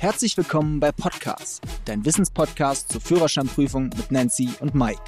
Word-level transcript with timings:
Herzlich 0.00 0.36
willkommen 0.36 0.78
bei 0.78 0.92
Podcast, 0.92 1.60
dein 1.84 2.04
Wissenspodcast 2.04 2.92
zur 2.92 3.00
Führerscheinprüfung 3.00 3.90
mit 3.96 4.12
Nancy 4.12 4.50
und 4.60 4.72
Mike. 4.72 5.02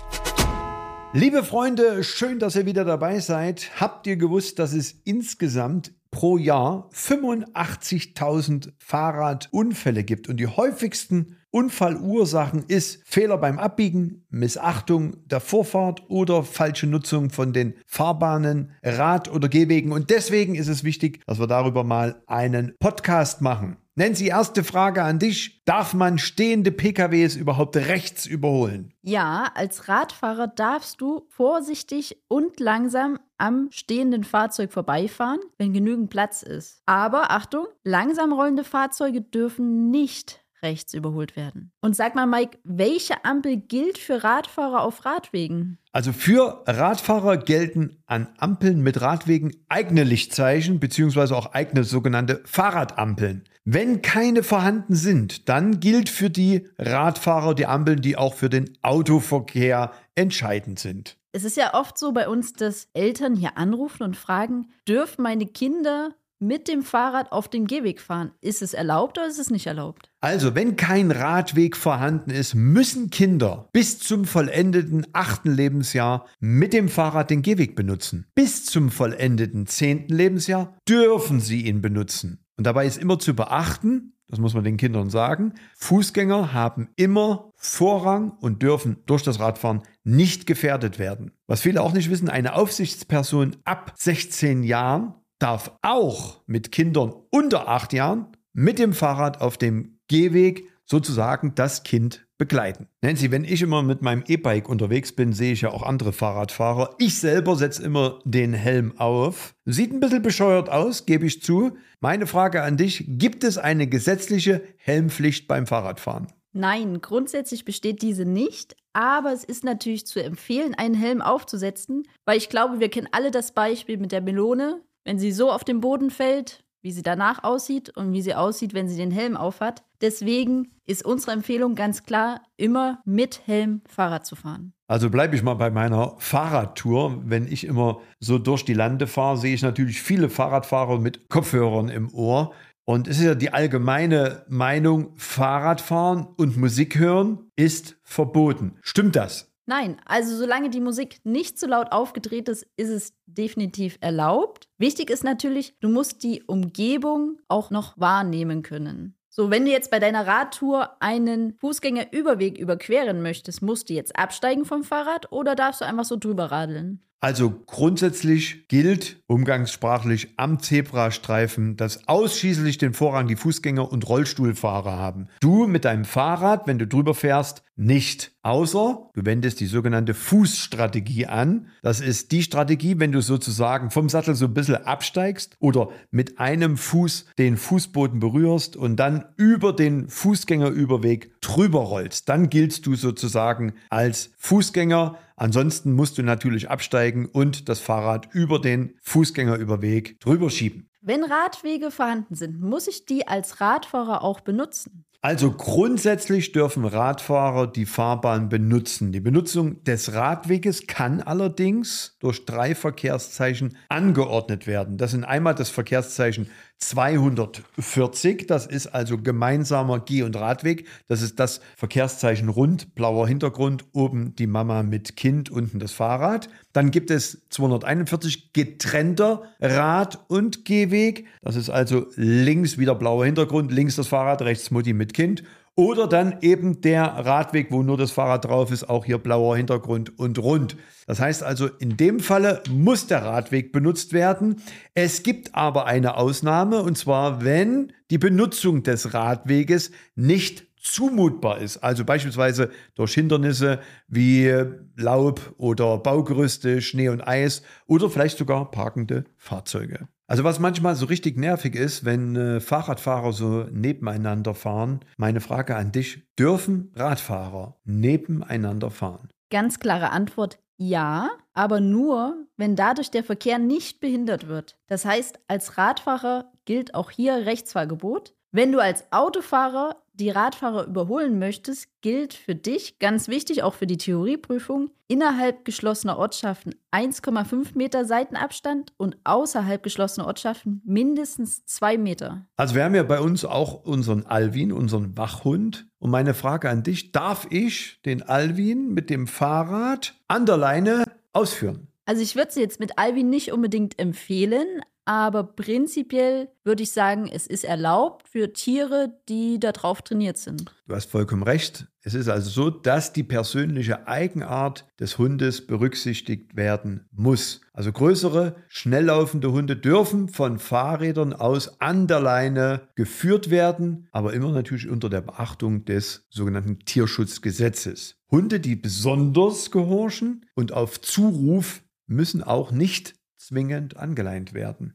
Liebe 1.13 1.45
Freunde, 1.45 2.03
schön, 2.03 2.41
dass 2.41 2.57
ihr 2.57 2.67
wieder 2.67 2.85
dabei 2.85 3.21
seid. 3.21 3.71
Habt 3.79 4.09
ihr 4.09 4.17
gewusst, 4.17 4.59
dass 4.59 4.73
es 4.73 5.01
insgesamt 5.05 5.93
pro 6.11 6.39
Jahr 6.39 6.91
85.000 6.93 8.73
Fahrradunfälle 8.79 10.03
gibt 10.03 10.29
und 10.29 10.39
die 10.39 10.49
häufigsten 10.49 11.37
Unfallursachen 11.53 12.65
ist 12.67 13.01
Fehler 13.05 13.39
beim 13.39 13.61
Abbiegen, 13.61 14.25
Missachtung 14.29 15.17
der 15.27 15.41
Vorfahrt 15.41 16.03
oder 16.09 16.43
falsche 16.43 16.89
Nutzung 16.89 17.31
von 17.31 17.53
den 17.53 17.75
Fahrbahnen, 17.87 18.73
Rad- 18.83 19.31
oder 19.33 19.49
Gehwegen. 19.49 19.91
Und 19.91 20.11
deswegen 20.11 20.55
ist 20.57 20.69
es 20.69 20.85
wichtig, 20.85 21.25
dass 21.27 21.39
wir 21.39 21.49
darüber 21.49 21.83
mal 21.83 22.23
einen 22.27 22.75
Podcast 22.79 23.41
machen. 23.41 23.77
Nancy, 23.97 24.29
erste 24.29 24.63
Frage 24.63 25.03
an 25.03 25.19
dich. 25.19 25.65
Darf 25.65 25.95
man 25.95 26.19
stehende 26.19 26.71
PKWs 26.71 27.35
überhaupt 27.37 27.77
rechts 27.77 28.25
überholen? 28.25 28.95
Ja, 29.03 29.51
als 29.55 29.89
Radfahrer 29.89 30.47
darfst 30.47 31.01
du 31.01 31.27
vorsichtig 31.29 32.23
und 32.29 32.61
langsam 32.61 33.19
am 33.37 33.69
stehenden 33.73 34.23
Fahrzeug 34.23 34.73
vorbeifahren, 34.73 35.41
wenn 35.59 35.73
genügend 35.73 36.09
Platz 36.11 36.43
ist. 36.43 36.83
Aber 36.87 37.31
Achtung, 37.33 37.67
langsam 37.83 38.33
rollende 38.33 38.65
Fahrzeuge 38.65 39.23
dürfen 39.23 39.91
nicht 39.91 40.41
rechts 40.63 40.95
überholt 40.95 41.37
werden. 41.37 41.73
Und 41.81 41.97
sag 41.97 42.15
mal, 42.15 42.27
Mike, 42.27 42.59
welche 42.65 43.25
Ampel 43.25 43.57
gilt 43.57 43.99
für 43.99 44.23
Radfahrer 44.23 44.83
auf 44.83 45.05
Radwegen? 45.05 45.79
Also 45.93 46.13
für 46.13 46.63
Radfahrer 46.67 47.37
gelten 47.37 48.03
an 48.07 48.29
Ampeln 48.39 48.81
mit 48.81 49.01
Radwegen 49.01 49.57
eigene 49.69 50.05
Lichtzeichen 50.05 50.81
beziehungsweise 50.81 51.37
auch 51.37 51.53
eigene 51.53 51.85
sogenannte 51.85 52.43
Fahrradampeln. 52.45 53.45
Wenn 53.65 54.03
keine 54.03 54.43
vorhanden 54.43 54.95
sind, 54.95 55.49
dann 55.49 55.81
gilt 55.81 56.09
für 56.09 56.31
die 56.31 56.69
Radfahrer 56.79 57.55
die 57.55 57.67
Ampeln, 57.67 58.01
die 58.01 58.17
auch 58.17 58.35
für 58.35 58.49
den 58.49 58.79
Autoverkehr 58.83 59.93
entscheidend 60.15 60.79
sind. 60.79 61.17
Es 61.33 61.45
ist 61.45 61.57
ja 61.57 61.75
oft 61.75 61.97
so 61.97 62.13
bei 62.13 62.29
uns, 62.29 62.55
dass 62.55 62.89
Eltern 62.93 63.37
hier 63.37 63.57
anrufen 63.57 64.03
und 64.03 64.17
fragen, 64.17 64.69
dürfen 64.89 65.23
meine 65.23 65.47
Kinder 65.47 66.11
mit 66.41 66.69
dem 66.69 66.83
Fahrrad 66.83 67.31
auf 67.31 67.49
den 67.49 67.67
Gehweg 67.67 68.01
fahren. 68.01 68.33
Ist 68.41 68.63
es 68.63 68.75
erlaubt 68.75 69.19
oder 69.19 69.29
ist 69.29 69.39
es 69.39 69.51
nicht 69.51 69.67
erlaubt? 69.67 70.11
Also, 70.21 70.55
wenn 70.55 70.77
kein 70.77 71.11
Radweg 71.11 71.77
vorhanden 71.77 72.31
ist, 72.31 72.55
müssen 72.55 73.11
Kinder 73.11 73.69
bis 73.73 73.99
zum 73.99 74.25
vollendeten 74.25 75.07
achten 75.13 75.53
Lebensjahr 75.53 76.27
mit 76.41 76.73
dem 76.73 76.89
Fahrrad 76.89 77.31
den 77.31 77.43
Gehweg 77.43 77.77
benutzen. 77.77 78.27
Bis 78.35 78.65
zum 78.65 78.91
vollendeten 78.91 79.67
zehnten 79.67 80.15
Lebensjahr 80.15 80.77
dürfen 80.89 81.41
sie 81.41 81.67
ihn 81.67 81.81
benutzen. 81.81 82.45
Und 82.57 82.65
dabei 82.65 82.87
ist 82.87 82.99
immer 82.99 83.19
zu 83.19 83.35
beachten, 83.35 84.15
das 84.31 84.39
muss 84.39 84.55
man 84.55 84.63
den 84.63 84.77
Kindern 84.77 85.11
sagen, 85.11 85.55
Fußgänger 85.77 86.53
haben 86.53 86.89
immer 86.95 87.51
Vorrang 87.57 88.31
und 88.41 88.63
dürfen 88.63 88.99
durch 89.07 89.23
das 89.23 89.41
Radfahren 89.41 89.83
nicht 90.05 90.47
gefährdet 90.47 90.99
werden. 90.99 91.33
Was 91.47 91.63
viele 91.63 91.83
auch 91.83 91.93
nicht 91.93 92.11
wissen, 92.11 92.29
eine 92.29 92.55
Aufsichtsperson 92.55 93.57
ab 93.65 93.93
16 93.97 94.63
Jahren 94.63 95.15
darf 95.41 95.73
auch 95.83 96.43
mit 96.47 96.71
Kindern 96.71 97.13
unter 97.31 97.69
acht 97.69 97.93
Jahren 97.93 98.29
mit 98.53 98.79
dem 98.79 98.93
Fahrrad 98.93 99.41
auf 99.41 99.59
dem 99.59 99.99
Gehweg 100.09 100.69
sozusagen 100.85 101.55
das 101.55 101.83
Kind 101.85 102.27
begleiten. 102.37 102.89
Nancy, 103.03 103.31
wenn 103.31 103.45
ich 103.45 103.63
immer 103.63 103.83
mit 103.83 104.03
meinem 104.03 104.25
E-Bike 104.27 104.69
unterwegs 104.69 105.13
bin, 105.13 105.33
sehe 105.33 105.53
ich 105.53 105.61
ja 105.61 105.71
auch 105.71 105.83
andere 105.83 106.13
Fahrradfahrer. 106.13 106.97
Ich 106.99 107.19
selber 107.19 107.55
setze 107.55 107.83
immer 107.83 108.19
den 108.25 108.55
Helm 108.55 108.99
auf. 108.99 109.55
Sieht 109.65 109.93
ein 109.93 110.01
bisschen 110.01 110.23
bescheuert 110.23 110.69
aus, 110.69 111.07
gebe 111.07 111.27
ich 111.27 111.43
zu. 111.43 111.77
Meine 112.01 112.27
Frage 112.27 112.63
an 112.63 112.77
dich, 112.77 113.05
gibt 113.07 113.45
es 113.45 113.59
eine 113.59 113.87
gesetzliche 113.87 114.63
Helmpflicht 114.79 115.47
beim 115.47 115.67
Fahrradfahren? 115.67 116.27
Nein, 116.53 117.01
grundsätzlich 117.01 117.65
besteht 117.65 118.03
diese 118.03 118.25
nicht, 118.25 118.75
aber 118.93 119.33
es 119.33 119.45
ist 119.45 119.63
natürlich 119.63 120.07
zu 120.07 120.21
empfehlen, 120.21 120.75
einen 120.75 120.95
Helm 120.95 121.21
aufzusetzen, 121.21 122.03
weil 122.25 122.39
ich 122.39 122.49
glaube, 122.49 122.81
wir 122.81 122.89
kennen 122.89 123.09
alle 123.13 123.31
das 123.31 123.53
Beispiel 123.53 123.99
mit 123.99 124.11
der 124.11 124.23
Melone. 124.23 124.81
Wenn 125.05 125.19
sie 125.19 125.33
so 125.33 125.51
auf 125.51 125.65
den 125.65 125.81
Boden 125.81 126.11
fällt, 126.11 126.65
wie 126.83 126.93
sie 126.93 127.03
danach 127.03 127.45
aussieht 127.45 127.91
und 127.97 128.13
wie 128.13 128.23
sie 128.23 128.35
aussieht, 128.35 128.75
wenn 128.75 128.89
sie 128.89 128.97
den 128.97 129.11
Helm 129.11 129.37
aufhat. 129.37 129.83
Deswegen 130.01 130.73
ist 130.87 131.05
unsere 131.05 131.33
Empfehlung 131.33 131.75
ganz 131.75 132.05
klar, 132.05 132.43
immer 132.57 133.01
mit 133.05 133.47
Helm 133.47 133.83
Fahrrad 133.87 134.25
zu 134.27 134.35
fahren. 134.35 134.73
Also 134.89 135.11
bleibe 135.11 135.37
ich 135.37 135.43
mal 135.43 135.55
bei 135.55 135.71
meiner 135.71 136.15
Fahrradtour. 136.19 137.23
Wenn 137.25 137.47
ich 137.47 137.65
immer 137.65 138.01
so 138.19 138.39
durch 138.39 138.65
die 138.65 138.75
Lande 138.75 139.07
fahre, 139.07 139.37
sehe 139.37 139.55
ich 139.55 139.63
natürlich 139.63 140.01
viele 140.01 140.31
Fahrradfahrer 140.31 140.99
mit 140.99 141.29
Kopfhörern 141.29 141.89
im 141.91 142.13
Ohr. 142.15 142.53
Und 142.87 143.07
es 143.07 143.19
ist 143.19 143.25
ja 143.25 143.35
die 143.35 143.53
allgemeine 143.53 144.45
Meinung, 144.49 145.13
Fahrradfahren 145.17 146.27
und 146.37 146.57
Musik 146.57 146.99
hören 146.99 147.51
ist 147.55 147.99
verboten. 148.03 148.79
Stimmt 148.81 149.15
das? 149.17 149.50
Nein, 149.71 149.99
also 150.05 150.37
solange 150.37 150.69
die 150.69 150.81
Musik 150.81 151.21
nicht 151.23 151.57
zu 151.57 151.67
so 151.67 151.71
laut 151.71 151.93
aufgedreht 151.93 152.49
ist, 152.49 152.67
ist 152.77 152.89
es 152.89 153.13
definitiv 153.27 153.99
erlaubt. 154.01 154.69
Wichtig 154.79 155.11
ist 155.11 155.23
natürlich, 155.23 155.77
du 155.79 155.89
musst 155.89 156.25
die 156.25 156.43
Umgebung 156.43 157.39
auch 157.47 157.71
noch 157.71 157.97
wahrnehmen 157.97 158.65
können. 158.65 159.15
So, 159.29 159.49
wenn 159.49 159.65
du 159.65 159.71
jetzt 159.71 159.93
bei 159.93 160.01
deiner 160.01 160.27
Radtour 160.27 160.97
einen 160.99 161.57
Fußgängerüberweg 161.59 162.59
überqueren 162.59 163.23
möchtest, 163.23 163.63
musst 163.63 163.89
du 163.89 163.95
jetzt 163.95 164.17
absteigen 164.17 164.65
vom 164.65 164.83
Fahrrad 164.83 165.31
oder 165.31 165.55
darfst 165.55 165.83
du 165.83 165.85
einfach 165.85 166.05
so 166.05 166.17
drüber 166.17 166.47
radeln? 166.47 167.05
Also 167.23 167.53
grundsätzlich 167.67 168.67
gilt 168.69 169.23
umgangssprachlich 169.27 170.29
am 170.39 170.59
Zebrastreifen, 170.59 171.77
dass 171.77 172.09
ausschließlich 172.09 172.79
den 172.79 172.95
Vorrang 172.95 173.29
die 173.29 173.37
Fußgänger 173.37 173.93
und 173.93 174.09
Rollstuhlfahrer 174.09 174.97
haben. 174.97 175.29
Du 175.41 175.67
mit 175.67 175.85
deinem 175.85 176.07
Fahrrad, 176.07 176.67
wenn 176.67 176.79
du 176.79 176.87
drüber 176.87 177.15
fährst, 177.15 177.63
nicht. 177.81 178.33
Außer 178.43 179.11
du 179.15 179.25
wendest 179.25 179.61
die 179.61 179.67
sogenannte 179.67 180.15
Fußstrategie 180.15 181.27
an. 181.27 181.69
Das 181.83 182.01
ist 182.01 182.31
die 182.31 182.43
Strategie, 182.43 182.99
wenn 182.99 183.11
du 183.11 183.23
sozusagen 183.23 183.91
vom 183.91 184.09
Sattel 184.09 184.35
so 184.35 184.45
ein 184.47 184.55
bisschen 184.55 184.77
absteigst 184.87 185.57
oder 185.59 185.89
mit 186.11 186.39
einem 186.39 186.77
Fuß 186.77 187.27
den 187.39 187.57
Fußboden 187.57 188.21
berührst 188.21 188.77
und 188.77 188.97
dann 188.97 189.25
über 189.37 189.73
den 189.73 190.09
Fußgängerüberweg 190.09 191.41
drüber 191.41 191.81
rollst. 191.81 192.29
Dann 192.29 192.51
giltst 192.51 192.87
du 192.87 192.95
sozusagen 192.95 193.75
als 193.89 194.31
Fußgänger. 194.37 195.19
Ansonsten 195.37 195.93
musst 195.93 196.19
du 196.19 196.23
natürlich 196.23 196.71
absteigen 196.71 197.27
und 197.27 197.69
das 197.71 197.81
Fahrrad 197.81 198.29
über 198.35 198.61
den 198.61 198.95
Fußgängerüberweg 199.03 200.21
drüber 200.21 200.51
schieben. 200.51 200.91
Wenn 201.01 201.25
Radwege 201.25 201.91
vorhanden 201.91 202.35
sind, 202.35 202.61
muss 202.61 202.87
ich 202.87 203.07
die 203.07 203.27
als 203.27 203.63
Radfahrer 203.63 204.23
auch 204.23 204.41
benutzen? 204.41 205.07
Also 205.23 205.53
grundsätzlich 205.53 206.53
dürfen 206.53 206.87
Radfahrer 206.87 207.67
die 207.67 207.85
Fahrbahn 207.85 208.49
benutzen. 208.49 209.13
Die 209.13 209.21
Benutzung 209.21 209.85
des 209.85 210.15
Radweges 210.15 210.87
kann 210.87 211.21
allerdings 211.21 212.17
durch 212.21 212.47
drei 212.47 212.75
Verkehrszeichen 212.75 213.77
angeordnet 213.91 214.67
werden. 214.67 214.97
Das 214.97 215.11
sind 215.11 215.25
einmal 215.25 215.55
das 215.55 215.69
Verkehrszeichen 215.69 216.49
240, 216.81 218.47
das 218.47 218.67
ist 218.67 218.89
also 218.89 219.19
gemeinsamer 219.19 220.01
Geh- 220.01 220.23
und 220.23 220.35
Radweg. 220.35 220.87
Das 221.09 221.23
ist 221.23 221.39
das 221.39 221.61
Verkehrszeichen 221.77 222.49
rund, 222.49 222.95
blauer 222.95 223.29
Hintergrund, 223.29 223.85
oben 223.93 224.35
die 224.35 224.47
Mama 224.47 224.83
mit 224.83 225.17
Kind, 225.17 225.51
unten 225.51 225.79
das 225.79 225.93
Fahrrad. 225.93 226.49
Dann 226.73 226.91
gibt 226.91 227.11
es 227.11 227.43
241 227.51 228.53
getrennter 228.53 229.43
Rad- 229.61 230.19
und 230.29 230.65
Gehweg. 230.65 231.27
Das 231.43 231.57
ist 231.57 231.71
also 231.71 232.07
links 232.17 232.79
wieder 232.79 232.95
blauer 232.95 233.27
Hintergrund, 233.27 233.71
links 233.71 233.97
das 233.97 234.09
Fahrrad, 234.09 234.43
rechts 234.43 234.71
Mutti 234.71 234.93
mit 234.93 235.13
Kind. 235.15 235.43
Oder 235.81 236.07
dann 236.07 236.37
eben 236.43 236.83
der 236.83 237.05
Radweg, 237.05 237.69
wo 237.71 237.83
nur 237.83 237.97
das 237.97 238.11
Fahrrad 238.11 238.45
drauf 238.45 238.71
ist, 238.71 238.91
auch 238.91 239.07
hier 239.07 239.17
blauer 239.17 239.57
Hintergrund 239.57 240.19
und 240.19 240.39
rund. 240.39 240.77
Das 241.07 241.21
heißt 241.21 241.43
also, 241.43 241.69
in 241.79 241.97
dem 241.97 242.21
Falle 242.21 242.63
muss 242.69 243.07
der 243.07 243.25
Radweg 243.25 243.73
benutzt 243.73 244.13
werden. 244.13 244.61
Es 244.93 245.23
gibt 245.23 245.55
aber 245.55 245.87
eine 245.87 246.19
Ausnahme, 246.19 246.83
und 246.83 246.99
zwar, 246.99 247.43
wenn 247.47 247.95
die 248.11 248.19
Benutzung 248.19 248.83
des 248.83 249.15
Radweges 249.15 249.91
nicht 250.17 250.67
zumutbar 250.79 251.63
ist. 251.63 251.79
Also 251.79 252.05
beispielsweise 252.05 252.69
durch 252.95 253.15
Hindernisse 253.15 253.81
wie 254.07 254.53
Laub 254.97 255.55
oder 255.57 255.97
Baugerüste, 255.97 256.83
Schnee 256.83 257.09
und 257.09 257.27
Eis 257.27 257.63
oder 257.87 258.11
vielleicht 258.11 258.37
sogar 258.37 258.71
parkende 258.71 259.25
Fahrzeuge. 259.39 260.09
Also 260.31 260.45
was 260.45 260.61
manchmal 260.61 260.95
so 260.95 261.07
richtig 261.07 261.37
nervig 261.37 261.75
ist, 261.75 262.05
wenn 262.05 262.37
äh, 262.37 262.61
Fahrradfahrer 262.61 263.33
so 263.33 263.65
nebeneinander 263.73 264.55
fahren. 264.55 265.01
Meine 265.17 265.41
Frage 265.41 265.75
an 265.75 265.91
dich, 265.91 266.23
dürfen 266.39 266.93
Radfahrer 266.95 267.81
nebeneinander 267.83 268.93
fahren? 268.93 269.31
Ganz 269.51 269.81
klare 269.81 270.11
Antwort, 270.11 270.61
ja, 270.77 271.31
aber 271.53 271.81
nur, 271.81 272.47
wenn 272.57 272.77
dadurch 272.77 273.11
der 273.11 273.25
Verkehr 273.25 273.59
nicht 273.59 273.99
behindert 273.99 274.47
wird. 274.47 274.79
Das 274.87 275.05
heißt, 275.05 275.41
als 275.49 275.77
Radfahrer 275.77 276.53
gilt 276.65 276.95
auch 276.95 277.11
hier 277.11 277.35
Rechtsfahrgebot. 277.47 278.37
Wenn 278.53 278.73
du 278.73 278.81
als 278.81 279.05
Autofahrer 279.13 279.97
die 280.15 280.29
Radfahrer 280.29 280.87
überholen 280.87 281.39
möchtest, 281.39 281.87
gilt 282.03 282.35
für 282.35 282.57
dich, 282.57 282.99
ganz 282.99 283.29
wichtig, 283.29 283.63
auch 283.63 283.75
für 283.75 283.87
die 283.87 283.97
Theorieprüfung, 283.97 284.91
innerhalb 285.07 285.65
geschlossener 285.65 286.19
Ortschaften 286.19 286.75
1,5 286.93 287.77
Meter 287.77 288.05
Seitenabstand 288.05 288.93
und 288.97 289.17
außerhalb 289.25 289.83
geschlossener 289.83 290.27
Ortschaften 290.27 290.83
mindestens 290.85 291.65
2 291.67 291.97
Meter. 291.97 292.45
Also 292.57 292.75
wir 292.75 292.85
haben 292.85 292.95
ja 292.97 293.05
bei 293.05 293.21
uns 293.21 293.45
auch 293.45 293.85
unseren 293.85 294.27
Alvin, 294.27 294.73
unseren 294.73 295.17
Wachhund. 295.17 295.87
Und 295.99 296.11
meine 296.11 296.35
Frage 296.35 296.69
an 296.69 296.83
dich, 296.83 297.13
darf 297.13 297.47
ich 297.51 298.03
den 298.05 298.23
Alvin 298.23 298.93
mit 298.93 299.11
dem 299.11 299.29
Fahrrad 299.29 300.15
an 300.27 300.45
der 300.45 300.57
Leine 300.57 301.05
ausführen? 301.33 301.87
Also 302.05 302.23
ich 302.23 302.35
würde 302.35 302.51
sie 302.51 302.61
jetzt 302.61 302.81
mit 302.81 302.99
Alvin 302.99 303.31
nicht 303.31 303.53
unbedingt 303.53 303.99
empfehlen, 304.01 304.83
aber 305.11 305.43
prinzipiell 305.43 306.51
würde 306.63 306.85
ich 306.85 306.93
sagen, 306.93 307.27
es 307.27 307.49
ist 307.49 307.65
erlaubt 307.65 308.29
für 308.29 308.53
Tiere, 308.53 309.13
die 309.29 309.59
darauf 309.59 310.03
trainiert 310.03 310.39
sind. 310.39 310.73
Du 310.87 310.95
hast 310.95 311.11
vollkommen 311.11 311.43
recht. 311.43 311.89
Es 312.03 312.15
ist 312.15 312.29
also 312.29 312.49
so, 312.49 312.71
dass 312.71 313.13
die 313.13 313.25
persönliche 313.25 314.07
Eigenart 314.07 314.87
des 315.01 315.19
Hundes 315.19 315.67
berücksichtigt 315.67 316.55
werden 316.55 317.09
muss. 317.11 317.61
Also 317.73 317.91
größere, 317.91 318.55
schnell 318.69 319.07
laufende 319.07 319.51
Hunde 319.51 319.75
dürfen 319.75 320.29
von 320.29 320.61
Fahrrädern 320.61 321.33
aus 321.33 321.81
an 321.81 322.07
der 322.07 322.21
Leine 322.21 322.83
geführt 322.95 323.51
werden, 323.51 324.07
aber 324.13 324.33
immer 324.33 324.53
natürlich 324.53 324.89
unter 324.89 325.09
der 325.09 325.23
Beachtung 325.23 325.85
des 325.87 326.25
sogenannten 326.31 326.79
Tierschutzgesetzes. 326.79 328.15
Hunde, 328.31 328.61
die 328.61 328.77
besonders 328.77 329.73
gehorchen 329.73 330.47
und 330.55 330.73
auf 330.73 331.01
Zuruf, 331.01 331.83
müssen 332.07 332.45
auch 332.45 332.71
nicht 332.71 333.17
zwingend 333.41 333.97
angeleint 333.97 334.55
werden. 334.55 334.95